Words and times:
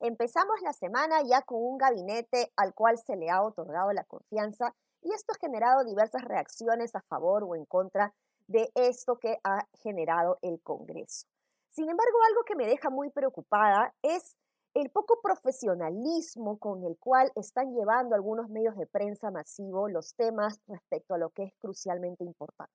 Empezamos 0.00 0.60
la 0.62 0.72
semana 0.72 1.22
ya 1.22 1.42
con 1.42 1.62
un 1.62 1.78
gabinete 1.78 2.52
al 2.56 2.74
cual 2.74 2.98
se 2.98 3.16
le 3.16 3.30
ha 3.30 3.42
otorgado 3.42 3.92
la 3.92 4.04
confianza 4.04 4.74
y 5.00 5.12
esto 5.12 5.32
ha 5.32 5.38
generado 5.38 5.84
diversas 5.84 6.22
reacciones 6.22 6.94
a 6.94 7.02
favor 7.02 7.44
o 7.44 7.54
en 7.54 7.64
contra 7.64 8.12
de 8.48 8.70
esto 8.74 9.18
que 9.18 9.38
ha 9.44 9.66
generado 9.82 10.38
el 10.42 10.60
Congreso. 10.60 11.26
Sin 11.70 11.88
embargo, 11.88 12.18
algo 12.28 12.44
que 12.44 12.56
me 12.56 12.66
deja 12.66 12.90
muy 12.90 13.10
preocupada 13.10 13.94
es 14.02 14.36
el 14.74 14.90
poco 14.90 15.20
profesionalismo 15.22 16.58
con 16.58 16.84
el 16.84 16.96
cual 16.98 17.30
están 17.36 17.72
llevando 17.74 18.14
algunos 18.14 18.48
medios 18.48 18.76
de 18.76 18.86
prensa 18.86 19.30
masivo 19.30 19.88
los 19.88 20.14
temas 20.14 20.60
respecto 20.66 21.14
a 21.14 21.18
lo 21.18 21.30
que 21.30 21.44
es 21.44 21.54
crucialmente 21.58 22.24
importante. 22.24 22.72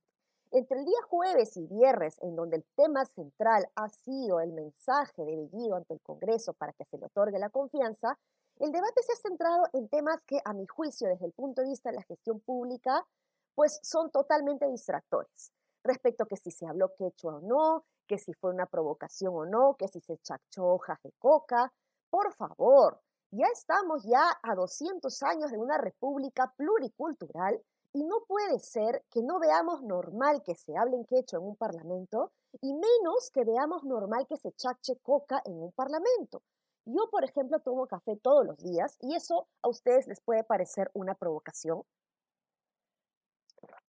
Jueves 1.09 1.57
y 1.57 1.65
viernes, 1.67 2.17
en 2.21 2.35
donde 2.35 2.57
el 2.57 2.65
tema 2.75 3.05
central 3.05 3.67
ha 3.75 3.89
sido 3.89 4.39
el 4.39 4.53
mensaje 4.53 5.23
de 5.23 5.35
Bellido 5.35 5.75
ante 5.75 5.93
el 5.93 6.01
Congreso 6.01 6.53
para 6.53 6.73
que 6.73 6.85
se 6.85 6.97
le 6.97 7.05
otorgue 7.05 7.39
la 7.39 7.49
confianza, 7.49 8.17
el 8.59 8.71
debate 8.71 9.03
se 9.03 9.13
ha 9.13 9.15
centrado 9.15 9.63
en 9.73 9.87
temas 9.87 10.21
que, 10.23 10.39
a 10.43 10.53
mi 10.53 10.65
juicio, 10.65 11.07
desde 11.07 11.25
el 11.25 11.33
punto 11.33 11.61
de 11.61 11.69
vista 11.69 11.89
de 11.89 11.97
la 11.97 12.03
gestión 12.03 12.39
pública, 12.39 13.05
pues 13.53 13.79
son 13.83 14.11
totalmente 14.11 14.67
distractores. 14.67 15.51
Respecto 15.83 16.23
a 16.23 16.27
que 16.27 16.37
si 16.37 16.51
se 16.51 16.67
habló 16.67 16.93
quechua 16.95 17.35
o 17.35 17.41
no, 17.41 17.85
que 18.07 18.17
si 18.17 18.33
fue 18.33 18.51
una 18.51 18.65
provocación 18.65 19.33
o 19.35 19.45
no, 19.45 19.75
que 19.75 19.87
si 19.87 19.99
se 20.01 20.17
chachó 20.19 20.65
hojas 20.65 20.99
de 21.03 21.11
coca. 21.19 21.71
Por 22.09 22.33
favor, 22.33 22.99
ya 23.31 23.47
estamos 23.47 24.03
ya 24.03 24.39
a 24.41 24.55
200 24.55 25.21
años 25.23 25.51
de 25.51 25.57
una 25.57 25.77
república 25.77 26.53
pluricultural 26.57 27.61
y 27.97 28.03
no 28.03 28.23
puede 28.27 28.59
ser 28.59 29.03
que 29.09 29.23
no 29.23 29.39
veamos 29.39 29.81
normal 29.81 30.43
que 30.43 30.53
se 30.53 30.77
hable 30.77 30.97
en 30.97 31.05
quechua 31.05 31.39
en 31.39 31.45
un 31.45 31.55
parlamento 31.55 32.31
y 32.61 32.71
menos 32.71 33.31
que 33.33 33.43
veamos 33.43 33.83
normal 33.83 34.27
que 34.27 34.37
se 34.37 34.51
chache 34.51 34.97
coca 34.97 35.41
en 35.45 35.53
un 35.53 35.71
parlamento. 35.71 36.43
Yo, 36.85 37.09
por 37.09 37.23
ejemplo, 37.23 37.59
tomo 37.59 37.87
café 37.87 38.15
todos 38.15 38.45
los 38.45 38.57
días 38.59 38.97
y 39.01 39.15
eso 39.15 39.47
a 39.63 39.69
ustedes 39.69 40.05
les 40.05 40.21
puede 40.21 40.43
parecer 40.43 40.91
una 40.93 41.15
provocación. 41.15 41.81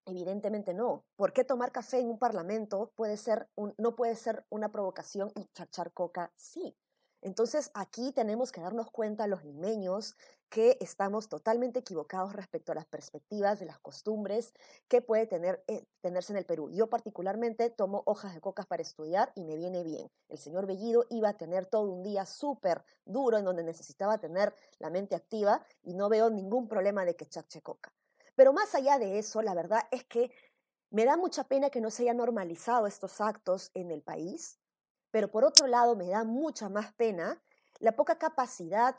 Evidentemente 0.07 0.73
no. 0.73 1.05
¿Por 1.17 1.35
qué 1.35 1.45
tomar 1.45 1.71
café 1.71 1.99
en 1.99 2.09
un 2.09 2.19
parlamento 2.19 2.91
puede 2.97 3.19
ser 3.19 3.47
no 3.77 3.95
puede 3.95 4.17
ser 4.17 4.47
una 4.49 4.71
provocación 4.71 5.31
y 5.37 5.45
chachar 5.53 5.93
coca? 5.93 6.33
Sí. 6.35 6.75
Entonces 7.21 7.71
aquí 7.75 8.13
tenemos 8.13 8.53
que 8.53 8.61
darnos 8.61 8.91
cuenta 8.91 9.27
los 9.27 9.45
limeños 9.45 10.17
que 10.49 10.79
estamos 10.81 11.29
totalmente 11.29 11.81
equivocados 11.81 12.33
respecto 12.33 12.73
a 12.73 12.75
las 12.75 12.87
perspectivas 12.87 13.59
de 13.59 13.67
las 13.67 13.79
costumbres 13.81 14.55
que 14.87 15.03
puede 15.03 15.27
tener, 15.27 15.63
eh, 15.67 15.85
tenerse 16.01 16.33
en 16.33 16.39
el 16.39 16.47
Perú. 16.47 16.71
Yo 16.71 16.89
particularmente 16.89 17.71
tomo 17.71 18.03
hojas 18.07 18.35
de 18.35 18.41
cocas 18.41 18.67
para 18.67 18.83
estudiar 18.83 19.33
y 19.35 19.45
me 19.45 19.57
viene 19.57 19.83
bien. 19.83 20.11
El 20.29 20.39
señor 20.39 20.67
Bellido 20.67 21.05
iba 21.11 21.31
a 21.31 21.37
tener 21.37 21.67
todo 21.67 21.91
un 21.91 22.03
día 22.03 22.25
súper 22.25 22.85
duro 23.05 23.37
en 23.37 23.45
donde 23.45 23.65
necesitaba 23.65 24.19
tener 24.19 24.55
la 24.79 24.89
mente 24.89 25.15
activa 25.15 25.63
y 25.83 25.95
no 25.95 26.09
veo 26.09 26.31
ningún 26.31 26.69
problema 26.69 27.05
de 27.05 27.17
que 27.17 27.27
chache 27.27 27.61
coca. 27.61 27.93
Pero 28.37 28.53
más 28.53 28.75
allá 28.75 28.99
de 28.99 29.19
eso, 29.19 29.43
la 29.43 29.55
verdad 29.55 29.83
es 29.91 30.05
que 30.05 30.31
me 30.91 31.05
da 31.05 31.17
mucha 31.17 31.45
pena 31.45 31.69
que 31.69 31.81
no 31.81 31.91
se 31.91 32.05
hayan 32.05 32.17
normalizado 32.19 32.87
estos 32.87 33.21
actos 33.21 33.71
en 33.75 33.91
el 33.91 34.03
país 34.03 34.59
pero 35.11 35.31
por 35.31 35.45
otro 35.45 35.67
lado 35.67 35.97
me 35.97 36.09
da 36.09 36.25
mucha 36.25 36.69
más 36.69 36.93
pena 36.95 37.41
la 37.81 37.93
poca 37.93 38.19
capacidad 38.19 38.97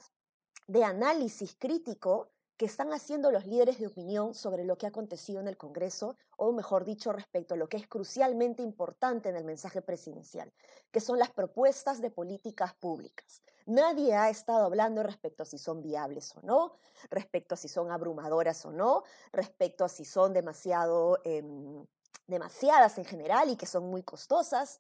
de 0.68 0.84
análisis 0.84 1.56
crítico 1.58 2.30
que 2.60 2.66
están 2.66 2.92
haciendo 2.92 3.32
los 3.32 3.46
líderes 3.46 3.80
de 3.80 3.88
opinión 3.88 4.36
sobre 4.36 4.66
lo 4.66 4.78
que 4.78 4.86
ha 4.86 4.90
acontecido 4.90 5.40
en 5.40 5.48
el 5.48 5.56
Congreso, 5.56 6.18
o 6.36 6.52
mejor 6.52 6.84
dicho, 6.84 7.14
respecto 7.14 7.54
a 7.54 7.58
lo 7.58 7.70
que 7.70 7.78
es 7.78 7.88
crucialmente 7.88 8.62
importante 8.62 9.30
en 9.30 9.38
el 9.38 9.46
mensaje 9.46 9.82
presidencial, 9.82 10.52
que 10.92 11.00
son 11.00 11.18
las 11.20 11.30
propuestas 11.30 12.02
de 12.02 12.12
políticas 12.12 12.74
públicas. 12.74 13.42
Nadie 13.66 14.14
ha 14.14 14.30
estado 14.30 14.66
hablando 14.66 15.04
respecto 15.04 15.44
a 15.44 15.46
si 15.46 15.58
son 15.58 15.82
viables 15.82 16.36
o 16.36 16.42
no, 16.42 16.74
respecto 17.10 17.54
a 17.54 17.58
si 17.58 17.70
son 17.70 17.92
abrumadoras 17.92 18.66
o 18.66 18.72
no, 18.72 19.04
respecto 19.32 19.86
a 19.86 19.90
si 19.90 20.04
son 20.04 20.34
demasiado 20.34 21.22
em, 21.24 21.86
demasiadas 22.30 22.98
en 22.98 23.06
general 23.06 23.50
y 23.50 23.56
que 23.56 23.66
son 23.66 23.90
muy 23.90 24.04
costosas, 24.04 24.80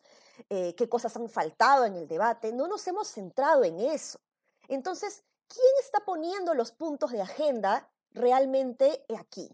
eh, 0.50 0.76
qué 0.76 0.88
cosas 0.88 1.16
han 1.16 1.30
faltado 1.30 1.86
en 1.86 1.96
el 1.96 2.08
debate. 2.08 2.54
No 2.54 2.68
nos 2.68 2.88
hemos 2.88 3.08
centrado 3.08 3.64
en 3.64 3.80
eso. 3.80 4.20
Entonces, 4.68 5.24
¿quién 5.48 5.74
está 5.82 6.00
poniendo 6.06 6.54
los 6.54 6.72
puntos 6.72 7.12
de 7.12 7.22
agenda 7.22 7.90
realmente 8.12 9.06
aquí? 9.18 9.50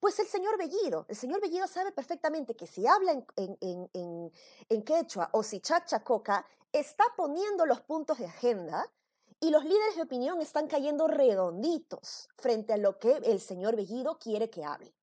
Pues 0.00 0.18
el 0.18 0.26
señor 0.26 0.56
Bellido. 0.56 1.04
El 1.08 1.16
señor 1.16 1.42
Bellido 1.42 1.66
sabe 1.66 1.92
perfectamente 1.92 2.56
que 2.56 2.66
si 2.66 2.86
habla 2.86 3.12
en, 3.36 3.58
en, 3.92 4.82
quechua 4.82 5.28
o 5.32 5.42
si 5.42 5.60
chacha 5.60 6.02
coca, 6.02 6.46
está 6.72 7.04
poniendo 7.16 7.66
los 7.66 7.82
puntos 7.82 8.18
de 8.18 8.26
agenda 8.26 8.90
y 9.40 9.50
los 9.50 9.64
líderes 9.64 9.96
de 9.96 10.02
opinión 10.02 10.40
están 10.40 10.68
cayendo 10.68 11.06
redonditos 11.06 12.28
frente 12.36 12.72
a 12.72 12.78
lo 12.78 12.98
que 12.98 13.12
el 13.12 13.40
señor 13.40 13.76
Bellido 13.76 14.18
quiere 14.18 14.48
que 14.48 14.64
hable. 14.64 14.94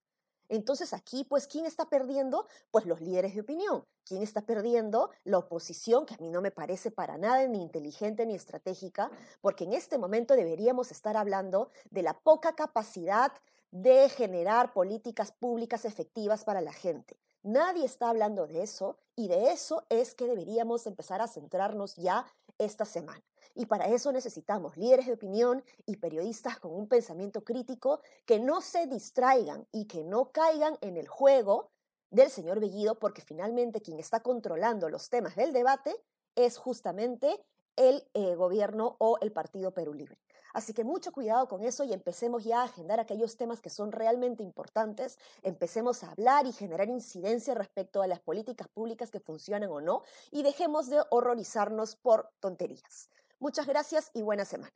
Entonces 0.49 0.93
aquí, 0.93 1.23
pues, 1.23 1.47
¿quién 1.47 1.65
está 1.65 1.89
perdiendo? 1.89 2.47
Pues 2.71 2.85
los 2.85 3.01
líderes 3.01 3.35
de 3.35 3.41
opinión. 3.41 3.85
¿Quién 4.05 4.23
está 4.23 4.41
perdiendo? 4.45 5.09
La 5.23 5.39
oposición, 5.39 6.05
que 6.05 6.15
a 6.15 6.17
mí 6.19 6.29
no 6.29 6.41
me 6.41 6.51
parece 6.51 6.91
para 6.91 7.17
nada 7.17 7.45
ni 7.47 7.61
inteligente 7.61 8.25
ni 8.25 8.35
estratégica, 8.35 9.11
porque 9.41 9.65
en 9.65 9.73
este 9.73 9.97
momento 9.97 10.35
deberíamos 10.35 10.91
estar 10.91 11.17
hablando 11.17 11.71
de 11.89 12.03
la 12.03 12.17
poca 12.17 12.55
capacidad 12.55 13.31
de 13.71 14.09
generar 14.09 14.73
políticas 14.73 15.31
públicas 15.31 15.85
efectivas 15.85 16.45
para 16.45 16.61
la 16.61 16.71
gente. 16.71 17.17
Nadie 17.43 17.85
está 17.85 18.09
hablando 18.09 18.47
de 18.47 18.63
eso 18.63 18.97
y 19.15 19.27
de 19.27 19.51
eso 19.51 19.85
es 19.89 20.15
que 20.15 20.25
deberíamos 20.25 20.85
empezar 20.87 21.21
a 21.21 21.27
centrarnos 21.27 21.95
ya 21.95 22.25
esta 22.57 22.85
semana. 22.85 23.23
Y 23.55 23.65
para 23.65 23.87
eso 23.87 24.11
necesitamos 24.11 24.77
líderes 24.77 25.07
de 25.07 25.13
opinión 25.13 25.63
y 25.85 25.97
periodistas 25.97 26.59
con 26.59 26.73
un 26.73 26.87
pensamiento 26.87 27.43
crítico 27.43 28.01
que 28.25 28.39
no 28.39 28.61
se 28.61 28.85
distraigan 28.85 29.67
y 29.71 29.85
que 29.85 30.03
no 30.03 30.31
caigan 30.31 30.77
en 30.81 30.97
el 30.97 31.07
juego 31.07 31.71
del 32.11 32.29
señor 32.29 32.59
Bellido, 32.59 32.99
porque 32.99 33.21
finalmente 33.21 33.81
quien 33.81 33.99
está 33.99 34.21
controlando 34.21 34.89
los 34.89 35.09
temas 35.09 35.35
del 35.35 35.53
debate 35.53 35.95
es 36.35 36.57
justamente 36.57 37.43
el 37.75 38.07
eh, 38.13 38.35
gobierno 38.35 38.95
o 38.99 39.17
el 39.21 39.31
Partido 39.31 39.71
Perú 39.73 39.93
Libre. 39.93 40.17
Así 40.53 40.73
que 40.73 40.83
mucho 40.83 41.11
cuidado 41.11 41.47
con 41.47 41.63
eso 41.63 41.83
y 41.83 41.93
empecemos 41.93 42.43
ya 42.43 42.61
a 42.61 42.65
agendar 42.65 42.99
aquellos 42.99 43.37
temas 43.37 43.61
que 43.61 43.69
son 43.69 43.91
realmente 43.91 44.43
importantes, 44.43 45.17
empecemos 45.43 46.03
a 46.03 46.11
hablar 46.11 46.45
y 46.45 46.51
generar 46.51 46.89
incidencia 46.89 47.53
respecto 47.53 48.01
a 48.01 48.07
las 48.07 48.19
políticas 48.19 48.67
públicas 48.67 49.11
que 49.11 49.19
funcionan 49.19 49.69
o 49.69 49.81
no 49.81 50.03
y 50.31 50.43
dejemos 50.43 50.89
de 50.89 51.01
horrorizarnos 51.09 51.95
por 51.95 52.29
tonterías. 52.39 53.09
Muchas 53.39 53.67
gracias 53.67 54.11
y 54.13 54.21
buena 54.21 54.45
semana. 54.45 54.73